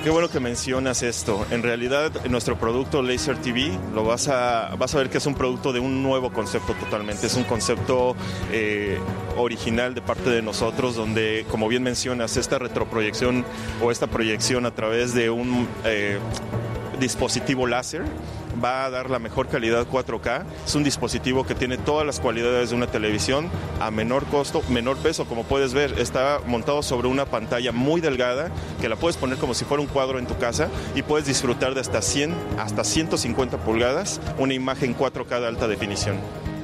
Qué 0.02 0.11
bueno 0.11 0.28
que 0.28 0.40
mencionas 0.40 1.04
esto. 1.04 1.47
En 1.52 1.62
realidad, 1.62 2.11
nuestro 2.28 2.59
producto 2.59 3.02
Laser 3.02 3.37
TV 3.37 3.71
lo 3.94 4.02
vas 4.02 4.26
a, 4.26 4.75
vas 4.76 4.92
a 4.97 4.99
ver 4.99 5.09
que 5.11 5.18
es 5.18 5.26
un 5.26 5.37
producto 5.37 5.73
de 5.73 5.78
un 5.78 6.02
nuevo 6.02 6.32
concepto 6.32 6.75
totalmente. 6.75 7.28
Es 7.28 7.37
un 7.37 7.44
concepto 7.44 8.16
eh, 8.50 8.99
original 9.37 9.94
de 9.94 10.02
parte 10.02 10.28
de 10.28 10.42
nosotros, 10.42 10.97
donde, 10.97 11.47
como 11.49 11.68
bien 11.68 11.85
mencionas, 11.85 12.37
esta 12.37 12.59
retroproyección 12.59 13.44
o 13.80 13.92
esta 13.92 14.09
proyección 14.09 14.66
a 14.66 14.73
través 14.73 15.14
de 15.14 15.30
un 15.30 15.68
eh, 15.85 16.18
dispositivo 16.99 17.68
láser 17.68 18.02
va 18.62 18.85
a 18.85 18.90
dar 18.90 19.11
la 19.11 19.18
mejor 19.18 19.49
calidad 19.49 19.87
4K. 19.87 20.44
Es 20.66 20.75
un 20.75 20.85
dispositivo 20.85 21.44
que 21.44 21.54
tiene 21.54 21.78
todas 21.78 22.06
las 22.06 22.21
cualidades 22.21 22.71
de 22.71 22.76
una 22.76 22.87
televisión 22.87 23.50
a 23.80 23.90
menor 23.90 24.25
costo, 24.26 24.62
menor 24.68 24.97
peso. 24.99 25.25
Como 25.26 25.44
puedes 25.44 25.75
ver, 25.75 25.99
está 25.99 26.40
montado 26.47 26.82
sobre 26.82 27.09
una 27.09 27.26
pantalla 27.26 27.73
muy 27.73 28.00
delgada 28.00 28.50
que 28.80 28.88
la 28.88 28.97
puedes 28.97 29.16
poner 29.16 29.38
como 29.38 29.54
si 29.54 29.64
fuera 29.64 29.82
un 29.82 29.88
cuadro 29.88 30.18
en 30.18 30.26
tu 30.26 30.37
casa 30.38 30.68
y 30.94 31.02
puedes 31.02 31.26
disfrutar 31.26 31.75
de 31.75 31.80
hasta 31.80 32.02
100, 32.02 32.35
hasta 32.59 32.85
150 32.85 33.59
pulgadas, 33.59 34.21
una 34.38 34.54
imagen 34.54 34.97
4K 34.97 35.40
de 35.40 35.47
alta 35.47 35.68
definición. 35.68 36.16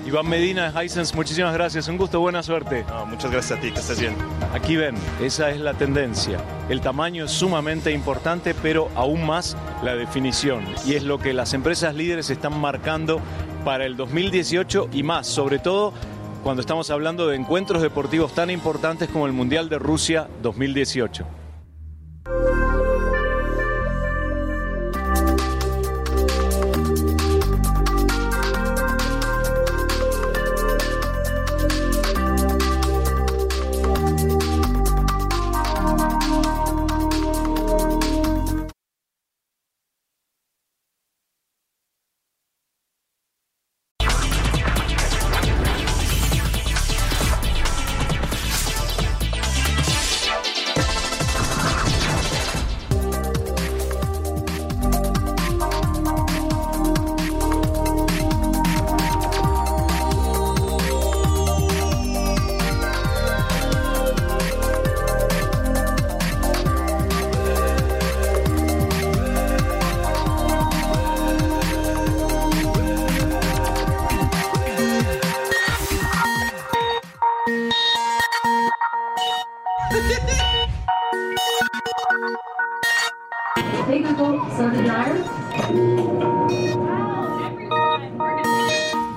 Iván 0.06 0.28
Medina 0.28 0.70
de 0.70 0.84
Hisense, 0.84 1.14
muchísimas 1.14 1.52
gracias. 1.52 1.88
Un 1.88 1.96
gusto, 1.96 2.20
buena 2.20 2.42
suerte. 2.42 2.84
muchas 3.06 3.30
gracias 3.30 3.58
a 3.58 3.60
ti, 3.60 3.70
que 3.70 3.80
estés 3.80 4.00
bien. 4.00 4.14
Aquí 4.54 4.76
ven, 4.76 4.94
esa 5.20 5.50
es 5.50 5.60
la 5.60 5.74
tendencia. 5.74 6.38
El 6.68 6.80
tamaño 6.80 7.26
es 7.26 7.30
sumamente 7.30 7.92
importante, 7.92 8.54
pero 8.54 8.88
aún 8.94 9.26
más 9.26 9.56
la 9.82 9.94
definición. 9.94 10.64
Y 10.86 10.94
es 10.94 11.02
lo 11.02 11.18
que 11.18 11.32
las 11.32 11.52
empresas 11.54 11.94
líderes 11.94 12.30
están 12.30 12.58
marcando 12.58 13.20
para 13.64 13.84
el 13.84 13.96
2018 13.96 14.88
y 14.92 15.02
más, 15.02 15.26
sobre 15.26 15.58
todo 15.58 15.92
cuando 16.42 16.60
estamos 16.60 16.90
hablando 16.90 17.26
de 17.26 17.36
encuentros 17.36 17.82
deportivos 17.82 18.34
tan 18.34 18.50
importantes 18.50 19.08
como 19.08 19.26
el 19.26 19.32
Mundial 19.32 19.68
de 19.68 19.78
Rusia 19.78 20.28
2018. 20.42 21.47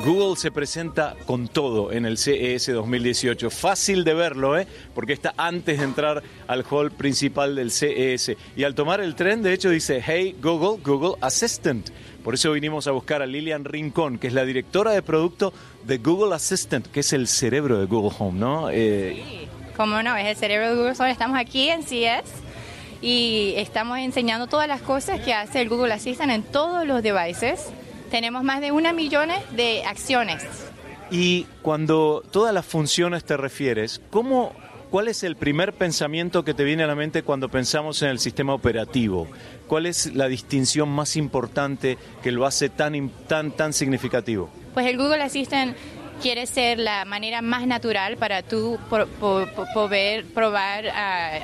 Google 0.06 0.36
se 0.36 0.52
presenta 0.52 1.16
con 1.26 1.48
todo 1.48 1.92
en 1.92 2.06
el 2.06 2.18
CES 2.18 2.74
2018. 2.74 3.50
Fácil 3.50 4.04
de 4.04 4.14
verlo, 4.14 4.60
¿eh? 4.60 4.68
porque 4.94 5.14
está 5.14 5.34
antes 5.38 5.80
de 5.80 5.84
entrar 5.84 6.22
al 6.48 6.64
hall 6.70 6.92
principal 6.92 7.56
del 7.56 7.72
CES. 7.72 8.36
Y 8.56 8.64
al 8.64 8.76
tomar 8.76 9.02
el 9.02 9.16
tren, 9.16 9.42
de 9.42 9.54
hecho, 9.54 9.70
dice, 9.70 10.02
hey 10.06 10.36
Google, 10.42 10.82
Google 10.84 11.16
Assistant. 11.22 11.90
Por 12.24 12.34
eso 12.34 12.52
vinimos 12.52 12.88
a 12.88 12.92
buscar 12.92 13.22
a 13.22 13.26
Lilian 13.26 13.66
Rincón, 13.66 14.20
que 14.20 14.28
es 14.28 14.34
la 14.34 14.46
directora 14.46 14.92
de 14.92 15.02
producto 15.02 15.54
de 15.86 15.98
Google 15.98 16.36
Assistant, 16.36 16.86
que 16.88 17.00
es 17.00 17.14
el 17.14 17.28
cerebro 17.28 17.80
de 17.80 17.86
Google 17.86 18.16
Home, 18.20 18.40
¿no? 18.40 18.70
Eh... 18.70 19.24
Sí, 19.28 19.48
cómo 19.76 20.04
no, 20.04 20.16
es 20.18 20.28
el 20.28 20.36
cerebro 20.36 20.70
de 20.70 20.76
Google 20.76 20.94
Home. 21.00 21.12
Estamos 21.12 21.40
aquí 21.40 21.70
en 21.70 21.84
CES 21.84 22.51
y 23.02 23.54
estamos 23.58 23.98
enseñando 23.98 24.48
todas 24.48 24.68
las 24.68 24.82
cosas 24.82 25.20
que 25.22 25.34
hace 25.34 25.62
el 25.62 25.70
Google 25.70 25.94
Assistant 25.94 26.32
en 26.32 26.44
todos 26.44 26.86
los 26.86 27.02
devices. 27.02 27.70
Tenemos 28.12 28.44
más 28.44 28.62
de 28.62 28.72
una 28.72 28.94
millones 28.94 29.40
de 29.56 29.84
acciones. 29.86 30.44
Y 31.10 31.46
cuando 31.62 32.24
todas 32.32 32.54
las 32.54 32.66
funciones 32.66 33.24
te 33.24 33.36
refieres, 33.36 34.02
¿cómo, 34.10 34.54
¿cuál 34.90 35.08
es 35.08 35.24
el 35.24 35.36
primer 35.36 35.74
pensamiento 35.74 36.44
que 36.44 36.54
te 36.54 36.64
viene 36.64 36.84
a 36.84 36.88
la 36.88 36.96
mente 36.96 37.24
cuando 37.24 37.50
pensamos 37.50 38.02
en 38.02 38.10
el 38.10 38.20
sistema 38.20 38.54
operativo? 38.54 39.28
¿Cuál 39.68 39.88
es 39.88 40.14
la 40.14 40.28
distinción 40.28 40.90
más 40.90 41.16
importante 41.16 41.98
que 42.22 42.32
lo 42.32 42.46
hace 42.46 42.70
tan, 42.70 43.10
tan, 43.28 43.52
tan 43.52 43.74
significativo? 43.74 44.50
Pues 44.74 44.86
el 44.86 44.98
Google 44.98 45.22
Assistant 45.24 45.76
quiere 46.22 46.46
ser 46.46 46.80
la 46.80 47.04
manera 47.04 47.42
más 47.42 47.66
natural 47.66 48.16
para 48.18 48.44
tú 48.44 48.78
poder 49.74 50.26
probar, 50.26 50.86
ah, 50.94 51.40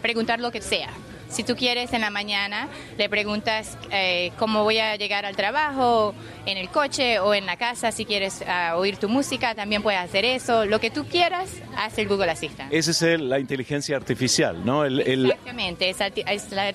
preguntar 0.00 0.40
lo 0.40 0.50
que 0.50 0.60
sea. 0.60 0.90
Si 1.30 1.44
tú 1.44 1.54
quieres 1.54 1.92
en 1.92 2.00
la 2.00 2.10
mañana, 2.10 2.68
le 2.98 3.08
preguntas 3.08 3.78
eh, 3.92 4.32
cómo 4.36 4.64
voy 4.64 4.78
a 4.78 4.96
llegar 4.96 5.24
al 5.24 5.36
trabajo, 5.36 6.12
en 6.44 6.58
el 6.58 6.68
coche 6.70 7.20
o 7.20 7.34
en 7.34 7.46
la 7.46 7.56
casa. 7.56 7.92
Si 7.92 8.04
quieres 8.04 8.42
ah, 8.48 8.74
oír 8.76 8.96
tu 8.96 9.08
música, 9.08 9.54
también 9.54 9.80
puedes 9.80 10.00
hacer 10.00 10.24
eso. 10.24 10.66
Lo 10.66 10.80
que 10.80 10.90
tú 10.90 11.06
quieras, 11.06 11.50
hace 11.76 12.02
el 12.02 12.08
Google 12.08 12.32
Assistant. 12.32 12.72
Esa 12.72 12.90
es 12.90 13.20
la 13.20 13.38
inteligencia 13.38 13.96
artificial, 13.96 14.64
¿no? 14.64 14.84
Exactamente, 14.84 15.88
es, 15.88 15.98
es 16.00 16.50
la 16.50 16.72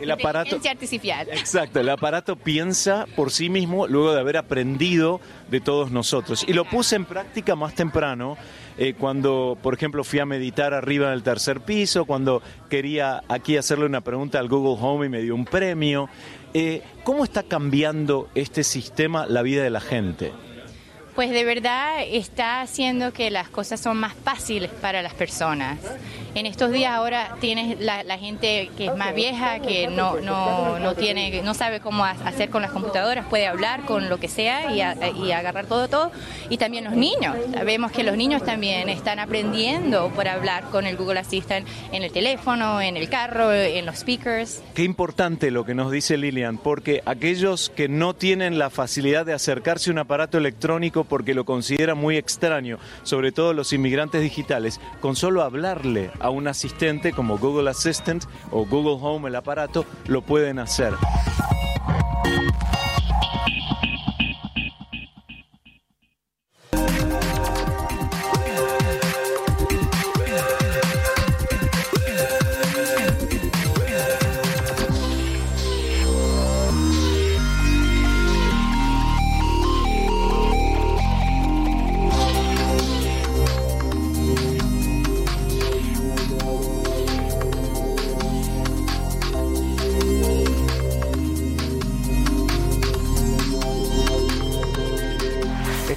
el 0.00 0.10
aparato 0.10 0.58
artificial. 0.68 1.28
Exacto, 1.30 1.80
el 1.80 1.88
aparato 1.88 2.36
piensa 2.36 3.06
por 3.16 3.30
sí 3.30 3.48
mismo 3.48 3.86
luego 3.86 4.12
de 4.12 4.20
haber 4.20 4.36
aprendido 4.36 5.20
de 5.50 5.60
todos 5.60 5.90
nosotros. 5.90 6.44
Y 6.46 6.52
lo 6.52 6.64
puse 6.64 6.96
en 6.96 7.04
práctica 7.04 7.54
más 7.54 7.74
temprano, 7.74 8.36
eh, 8.78 8.94
cuando, 8.94 9.56
por 9.62 9.74
ejemplo, 9.74 10.04
fui 10.04 10.18
a 10.18 10.26
meditar 10.26 10.74
arriba 10.74 11.08
en 11.08 11.14
el 11.14 11.22
tercer 11.22 11.60
piso, 11.60 12.04
cuando 12.04 12.42
quería 12.68 13.22
aquí 13.28 13.56
hacerle 13.56 13.86
una 13.86 14.02
pregunta 14.02 14.38
al 14.38 14.48
Google 14.48 14.76
Home 14.80 15.06
y 15.06 15.08
me 15.08 15.22
dio 15.22 15.34
un 15.34 15.44
premio. 15.44 16.08
Eh, 16.52 16.82
¿Cómo 17.04 17.24
está 17.24 17.42
cambiando 17.42 18.28
este 18.34 18.64
sistema 18.64 19.26
la 19.26 19.42
vida 19.42 19.62
de 19.62 19.70
la 19.70 19.80
gente? 19.80 20.32
Pues 21.14 21.30
de 21.30 21.44
verdad 21.44 22.02
está 22.06 22.60
haciendo 22.60 23.14
que 23.14 23.30
las 23.30 23.48
cosas 23.48 23.80
son 23.80 23.96
más 23.96 24.12
fáciles 24.12 24.70
para 24.70 25.00
las 25.00 25.14
personas. 25.14 25.78
En 26.36 26.44
estos 26.44 26.70
días 26.70 26.92
ahora 26.92 27.34
tienes 27.40 27.80
la, 27.80 28.18
gente 28.18 28.70
que 28.76 28.88
es 28.88 28.94
más 28.94 29.14
vieja, 29.14 29.60
que 29.60 29.88
no, 29.88 30.20
no, 30.20 30.78
no, 30.78 30.94
tiene, 30.94 31.40
no 31.40 31.54
sabe 31.54 31.80
cómo 31.80 32.04
hacer 32.04 32.50
con 32.50 32.60
las 32.60 32.72
computadoras, 32.72 33.24
puede 33.24 33.46
hablar 33.46 33.86
con 33.86 34.10
lo 34.10 34.20
que 34.20 34.28
sea 34.28 34.70
y, 34.70 34.82
agarrar 34.82 35.64
todo, 35.64 35.88
todo. 35.88 36.12
Y 36.50 36.58
también 36.58 36.84
los 36.84 36.92
niños. 36.92 37.34
Sabemos 37.54 37.90
que 37.90 38.04
los 38.04 38.18
niños 38.18 38.44
también 38.44 38.90
están 38.90 39.18
aprendiendo 39.18 40.10
por 40.10 40.28
hablar 40.28 40.64
con 40.64 40.86
el 40.86 40.98
Google 40.98 41.20
Assistant 41.20 41.66
en 41.90 42.02
el 42.02 42.12
teléfono, 42.12 42.82
en 42.82 42.98
el 42.98 43.08
carro, 43.08 43.50
en 43.50 43.86
los 43.86 44.00
speakers. 44.00 44.62
Qué 44.74 44.84
importante 44.84 45.50
lo 45.50 45.64
que 45.64 45.74
nos 45.74 45.90
dice 45.90 46.18
Lilian, 46.18 46.58
porque 46.58 47.00
aquellos 47.06 47.70
que 47.70 47.88
no 47.88 48.12
tienen 48.12 48.58
la 48.58 48.68
facilidad 48.68 49.24
de 49.24 49.32
acercarse 49.32 49.88
a 49.88 49.94
un 49.94 50.00
aparato 50.00 50.36
electrónico 50.36 51.04
porque 51.04 51.32
lo 51.32 51.46
consideran 51.46 51.96
muy 51.96 52.18
extraño, 52.18 52.78
sobre 53.04 53.32
todo 53.32 53.54
los 53.54 53.72
inmigrantes 53.72 54.20
digitales, 54.20 54.82
con 55.00 55.16
solo 55.16 55.42
hablarle 55.42 56.10
un 56.30 56.48
asistente 56.48 57.12
como 57.12 57.38
Google 57.38 57.70
Assistant 57.70 58.24
o 58.50 58.64
Google 58.66 58.98
Home, 59.00 59.28
el 59.28 59.36
aparato, 59.36 59.84
lo 60.06 60.22
pueden 60.22 60.58
hacer. 60.58 60.94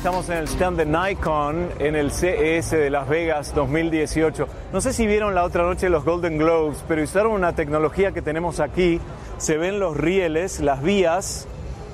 Estamos 0.10 0.30
en 0.30 0.38
el 0.38 0.48
stand 0.48 0.78
de 0.80 0.86
Nikon 0.88 1.70
en 1.78 1.96
el 1.96 2.10
CES 2.10 2.72
de 2.72 2.90
Las 2.90 3.08
Vegas 3.08 3.54
2018. 3.54 4.48
No 4.74 4.82
sé 4.82 4.92
si 4.92 5.06
vieron 5.06 5.36
la 5.36 5.44
otra 5.44 5.62
noche 5.62 5.88
los 5.88 6.04
Golden 6.04 6.40
Globes, 6.40 6.84
pero 6.88 7.04
usaron 7.04 7.34
una 7.34 7.54
tecnología 7.54 8.12
que 8.12 8.24
tenemos 8.24 8.60
aquí. 8.60 9.00
Se 9.38 9.58
ven 9.58 9.80
los 9.80 9.96
rieles, 9.96 10.62
las 10.62 10.82
vías 10.82 11.48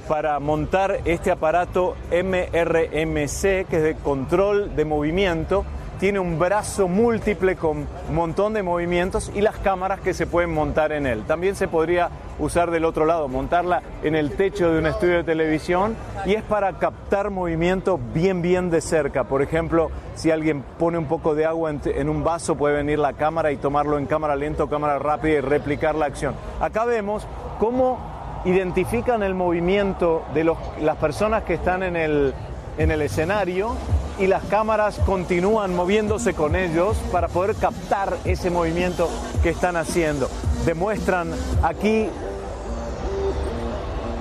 para 0.08 0.40
montar 0.40 1.02
este 1.04 1.30
aparato 1.30 1.98
MRMC, 2.10 3.68
que 3.68 3.76
es 3.76 3.84
de 3.84 3.96
control 4.02 4.78
de 4.78 4.86
movimiento 4.86 5.66
tiene 6.00 6.20
un 6.20 6.38
brazo 6.38 6.88
múltiple 6.88 7.56
con 7.56 7.88
un 8.10 8.16
montón 8.16 8.54
de 8.54 8.64
movimientos 8.64 9.32
y 9.34 9.42
las 9.42 9.58
cámaras 9.58 10.00
que 10.00 10.14
se 10.14 10.28
pueden 10.28 10.54
montar 10.54 10.92
en 10.92 11.06
él. 11.06 11.24
También 11.24 11.56
se 11.56 11.68
podría 11.68 12.10
usar 12.38 12.72
del 12.72 12.86
otro 12.86 13.06
lado, 13.06 13.28
montarla 13.28 13.82
en 14.04 14.16
el 14.16 14.32
techo 14.32 14.72
de 14.72 14.80
un 14.80 14.88
estudio 14.88 15.18
de 15.18 15.24
televisión 15.24 15.96
y 16.26 16.34
es 16.34 16.44
para 16.44 16.74
captar 16.74 17.30
movimiento 17.30 18.00
bien 18.14 18.42
bien 18.42 18.70
de 18.70 18.82
cerca. 18.82 19.24
Por 19.24 19.42
ejemplo, 19.42 19.90
si 20.16 20.32
alguien 20.32 20.64
pone 20.78 20.98
un 20.98 21.06
poco 21.06 21.34
de 21.34 21.46
agua 21.46 21.72
en, 21.72 22.10
un 22.10 22.24
vaso, 22.24 22.56
puede 22.56 22.76
venir 22.76 23.00
la 23.00 23.14
cámara 23.14 23.52
y 23.52 23.58
tomarlo 23.58 23.98
en 23.98 24.06
cámara 24.06 24.36
lenta 24.36 24.64
o 24.64 24.70
cámara 24.70 25.00
rápida 25.00 25.36
y 25.36 25.42
replicar 25.42 25.96
la 25.96 26.06
acción. 26.06 26.36
Acá 26.60 26.86
vemos 26.86 27.26
cómo 27.60 28.00
identifican 28.44 29.24
el 29.24 29.34
movimiento 29.34 30.24
de 30.34 30.44
las 30.44 30.98
personas 30.98 31.44
que 31.44 31.56
están 31.56 31.84
en 31.84 31.96
el, 31.96 32.34
en 32.78 32.92
el 32.92 33.02
escenario 33.02 33.76
y 34.20 34.28
las 34.28 34.44
cámaras 34.46 35.00
continúan 35.00 35.76
moviéndose 35.76 36.34
con 36.34 36.56
ellos 36.56 36.98
para 37.12 37.28
poder 37.28 37.56
captar 37.56 38.18
ese 38.26 38.50
movimiento 38.50 39.10
que 39.44 39.50
están 39.50 39.76
haciendo. 39.76 40.30
Demuestran 40.66 41.32
aquí 41.64 42.10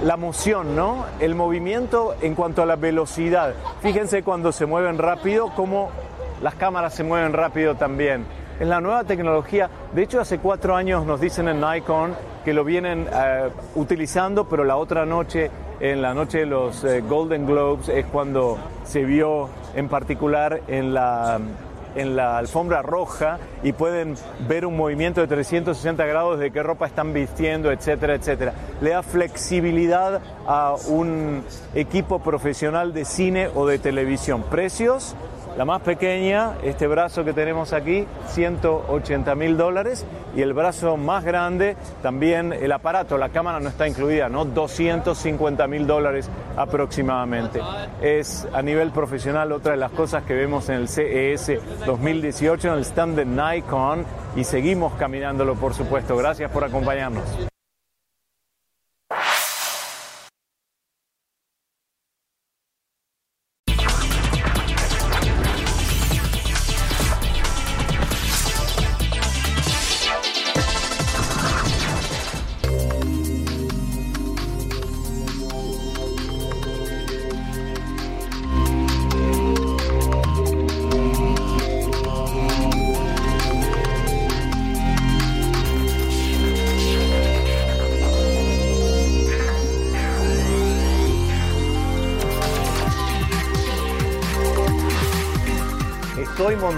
la 0.03 0.17
moción, 0.17 0.77
¿no? 0.77 1.07
El 1.21 1.35
movimiento 1.35 2.15
en 2.21 2.35
cuanto 2.35 2.63
a 2.63 2.67
la 2.67 2.77
velocidad. 2.77 3.55
Fíjense 3.81 4.23
cuando 4.23 4.53
se 4.53 4.67
mueven 4.67 4.99
rápido, 4.99 5.53
cómo 5.55 5.91
las 6.43 6.55
cámaras 6.57 6.95
se 6.95 7.05
mueven 7.05 7.33
rápido 7.33 7.77
también. 7.77 8.27
Es 8.61 8.69
la 8.69 8.81
nueva 8.81 9.05
tecnología. 9.05 9.71
De 9.93 10.03
hecho, 10.03 10.21
hace 10.21 10.39
cuatro 10.39 10.77
años 10.77 11.07
nos 11.07 11.21
dicen 11.21 11.49
en 11.49 11.61
Nikon 11.61 12.15
que 12.45 12.53
lo 12.53 12.65
vienen 12.65 13.09
eh, 13.13 13.49
utilizando, 13.75 14.45
pero 14.49 14.63
la 14.63 14.77
otra 14.77 15.07
noche, 15.07 15.51
en 15.81 16.03
la 16.03 16.15
noche 16.15 16.39
de 16.39 16.47
los 16.47 16.85
eh, 16.85 17.01
Golden 17.01 17.47
Globes, 17.47 17.89
es 17.89 18.07
cuando 18.07 18.59
se 18.85 19.05
vio 19.05 19.49
en 19.75 19.89
particular 19.89 20.63
en 20.69 20.95
la, 20.95 21.41
en 21.95 22.17
la 22.17 22.39
alfombra 22.39 22.83
roja 22.83 23.39
y 23.63 23.73
pueden 23.73 24.15
ver 24.49 24.67
un 24.67 24.77
movimiento 24.77 25.21
de 25.21 25.27
360 25.27 26.05
grados 26.07 26.39
de 26.39 26.51
qué 26.51 26.63
ropa 26.63 26.87
están 26.87 27.13
vistiendo, 27.13 27.71
etcétera, 27.71 28.15
etcétera. 28.15 28.55
Le 28.81 28.91
da 28.91 29.03
flexibilidad 29.03 30.21
a 30.47 30.75
un 30.89 31.45
equipo 31.75 32.21
profesional 32.21 32.93
de 32.93 33.05
cine 33.05 33.49
o 33.55 33.67
de 33.67 33.79
televisión. 33.79 34.45
Precios 34.51 35.17
la 35.57 35.65
más 35.65 35.83
pequeña, 35.83 36.55
este 36.63 36.87
brazo 36.87 37.25
que 37.25 37.33
tenemos 37.33 37.73
aquí, 37.73 38.07
180 38.29 39.35
mil 39.35 39.57
dólares. 39.57 40.05
Y 40.37 40.43
el 40.43 40.53
brazo 40.53 40.97
más 40.97 41.25
grande, 41.25 41.77
también 42.03 42.53
el 42.53 42.73
aparato, 42.73 43.17
la 43.17 43.29
cámara 43.29 43.61
no 43.61 43.69
está 43.69 43.87
incluida, 43.87 44.29
¿no? 44.29 44.45
250 44.45 45.67
mil 45.69 45.87
dólares 45.87 46.29
aproximadamente. 46.57 47.61
Es 48.03 48.47
a 48.53 48.61
nivel 48.63 48.91
profesional 48.91 49.53
otra 49.53 49.73
de 49.73 49.79
las 49.79 49.93
cosas 49.93 50.25
que 50.25 50.35
vemos 50.35 50.69
en 50.69 50.77
el 50.77 50.89
CES 50.89 51.61
2018, 51.87 52.69
en 52.69 52.75
el 52.75 52.85
stand 52.85 53.17
de 53.17 53.25
Nikon. 53.25 54.05
Y 54.35 54.43
seguimos 54.43 54.95
caminándolo, 54.95 55.55
por 55.55 55.73
supuesto. 55.75 56.17
Gracias 56.17 56.51
por 56.51 56.65
acompañarnos. 56.65 57.54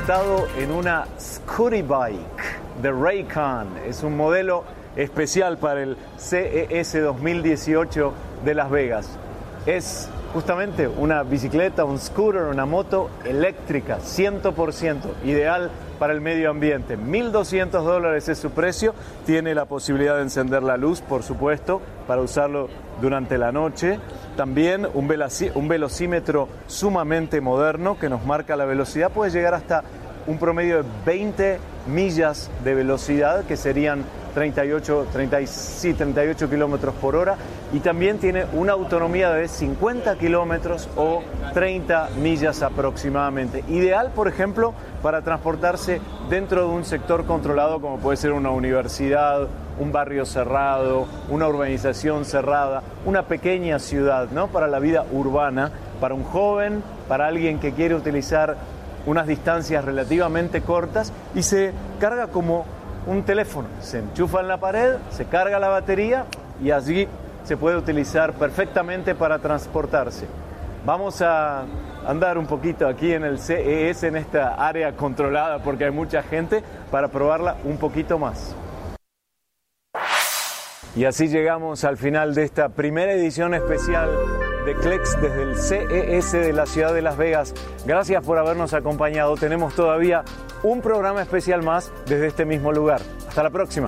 En 0.08 0.70
una 0.70 1.04
Scooty 1.18 1.82
Bike. 1.82 2.20
de 2.80 2.92
Raycon. 2.92 3.66
Es 3.88 4.04
un 4.04 4.16
modelo 4.16 4.62
especial 4.94 5.58
para 5.58 5.82
el 5.82 5.96
CES 6.16 7.02
2018 7.02 8.12
de 8.44 8.54
Las 8.54 8.70
Vegas. 8.70 9.08
Es 9.66 10.08
justamente 10.32 10.88
una 10.88 11.22
bicicleta, 11.22 11.84
un 11.84 11.98
scooter, 11.98 12.42
una 12.42 12.66
moto 12.66 13.10
eléctrica, 13.24 13.98
100%, 13.98 15.24
ideal 15.24 15.70
para 15.98 16.12
el 16.12 16.20
medio 16.20 16.50
ambiente. 16.50 16.98
1.200 16.98 17.70
dólares 17.82 18.28
es 18.28 18.38
su 18.38 18.50
precio, 18.50 18.94
tiene 19.24 19.54
la 19.54 19.64
posibilidad 19.64 20.16
de 20.16 20.22
encender 20.22 20.62
la 20.62 20.76
luz, 20.76 21.00
por 21.00 21.22
supuesto, 21.22 21.80
para 22.06 22.22
usarlo 22.22 22.68
durante 23.00 23.38
la 23.38 23.52
noche. 23.52 23.98
También 24.36 24.86
un, 24.94 25.10
un 25.54 25.68
velocímetro 25.68 26.48
sumamente 26.66 27.40
moderno 27.40 27.98
que 27.98 28.08
nos 28.08 28.24
marca 28.24 28.56
la 28.56 28.64
velocidad, 28.64 29.10
puede 29.10 29.30
llegar 29.30 29.54
hasta 29.54 29.82
un 30.26 30.38
promedio 30.38 30.82
de 30.82 30.88
20 31.04 31.58
millas 31.86 32.50
de 32.64 32.74
velocidad, 32.74 33.44
que 33.44 33.56
serían 33.56 34.04
38, 34.36 35.06
38 35.14 36.50
kilómetros 36.50 36.94
por 36.96 37.16
hora, 37.16 37.36
y 37.72 37.80
también 37.80 38.18
tiene 38.18 38.44
una 38.52 38.74
autonomía 38.74 39.30
de 39.30 39.48
50 39.48 40.18
kilómetros 40.18 40.90
o 40.94 41.22
30 41.54 42.10
millas 42.20 42.62
aproximadamente. 42.62 43.64
Ideal, 43.68 44.12
por 44.14 44.28
ejemplo, 44.28 44.74
para 45.02 45.22
transportarse 45.22 46.02
dentro 46.28 46.68
de 46.68 46.74
un 46.74 46.84
sector 46.84 47.24
controlado 47.24 47.80
como 47.80 47.96
puede 47.96 48.18
ser 48.18 48.32
una 48.32 48.50
universidad, 48.50 49.48
un 49.78 49.90
barrio 49.90 50.26
cerrado, 50.26 51.06
una 51.30 51.48
urbanización 51.48 52.26
cerrada, 52.26 52.82
una 53.06 53.22
pequeña 53.22 53.78
ciudad, 53.78 54.28
¿no? 54.32 54.48
Para 54.48 54.66
la 54.66 54.80
vida 54.80 55.06
urbana, 55.12 55.70
para 55.98 56.12
un 56.12 56.24
joven, 56.24 56.82
para 57.08 57.26
alguien 57.26 57.58
que 57.58 57.72
quiere 57.72 57.94
utilizar 57.94 58.58
unas 59.06 59.26
distancias 59.26 59.82
relativamente 59.82 60.60
cortas 60.60 61.10
y 61.34 61.42
se 61.42 61.72
carga 61.98 62.26
como 62.26 62.66
un 63.06 63.22
teléfono. 63.22 63.68
Se 63.80 63.98
enchufa 63.98 64.40
en 64.40 64.48
la 64.48 64.58
pared, 64.58 64.96
se 65.10 65.24
carga 65.24 65.58
la 65.58 65.68
batería 65.68 66.26
y 66.62 66.70
allí 66.70 67.08
se 67.44 67.56
puede 67.56 67.76
utilizar 67.76 68.32
perfectamente 68.34 69.14
para 69.14 69.38
transportarse. 69.38 70.26
Vamos 70.84 71.22
a 71.22 71.64
andar 72.06 72.38
un 72.38 72.46
poquito 72.46 72.86
aquí 72.86 73.12
en 73.12 73.24
el 73.24 73.38
CES, 73.38 74.04
en 74.04 74.16
esta 74.16 74.54
área 74.54 74.92
controlada, 74.92 75.60
porque 75.60 75.84
hay 75.84 75.90
mucha 75.90 76.22
gente, 76.22 76.62
para 76.90 77.08
probarla 77.08 77.56
un 77.64 77.76
poquito 77.76 78.18
más. 78.18 78.54
Y 80.94 81.04
así 81.04 81.28
llegamos 81.28 81.84
al 81.84 81.96
final 81.96 82.34
de 82.34 82.44
esta 82.44 82.68
primera 82.68 83.12
edición 83.12 83.52
especial 83.54 84.08
de 84.66 84.74
CLEX 84.74 85.20
desde 85.20 85.42
el 85.42 85.56
CES 85.56 86.32
de 86.32 86.52
la 86.52 86.66
ciudad 86.66 86.92
de 86.92 87.00
Las 87.00 87.16
Vegas. 87.16 87.54
Gracias 87.86 88.24
por 88.24 88.36
habernos 88.36 88.74
acompañado. 88.74 89.36
Tenemos 89.36 89.74
todavía 89.74 90.24
un 90.64 90.82
programa 90.82 91.22
especial 91.22 91.62
más 91.62 91.92
desde 92.06 92.26
este 92.26 92.44
mismo 92.44 92.72
lugar. 92.72 93.00
Hasta 93.28 93.44
la 93.44 93.50
próxima. 93.50 93.86